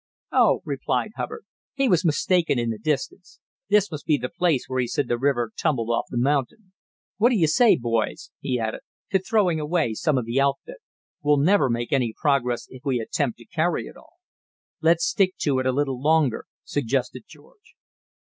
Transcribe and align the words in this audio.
"Oh," 0.31 0.61
replied 0.65 1.11
Hubbard, 1.15 1.45
"he 1.75 1.87
was 1.87 2.03
mistaken 2.03 2.57
in 2.57 2.71
the 2.71 2.79
distance. 2.79 3.39
This 3.69 3.91
must 3.91 4.07
be 4.07 4.17
the 4.17 4.31
place 4.35 4.65
where 4.65 4.79
he 4.79 4.87
said 4.87 5.07
the 5.07 5.19
river 5.19 5.51
tumbled 5.55 5.91
off 5.91 6.05
the 6.09 6.17
mountain. 6.17 6.73
What 7.17 7.29
do 7.29 7.35
you 7.35 7.45
say, 7.45 7.75
boys," 7.75 8.31
he 8.39 8.59
added, 8.59 8.79
"to 9.11 9.19
throwing 9.19 9.59
away 9.59 9.93
some 9.93 10.17
of 10.17 10.25
the 10.25 10.41
outfit? 10.41 10.77
We'll 11.21 11.37
never 11.37 11.69
make 11.69 11.93
any 11.93 12.15
progress 12.19 12.65
if 12.71 12.83
we 12.83 12.99
attempt 12.99 13.37
to 13.37 13.45
carry 13.45 13.85
it 13.85 13.95
all." 13.95 14.13
"Let's 14.81 15.05
stick 15.05 15.37
to 15.41 15.59
it 15.59 15.67
a 15.67 15.71
little 15.71 16.01
longer," 16.01 16.45
suggested 16.65 17.25
George. 17.27 17.75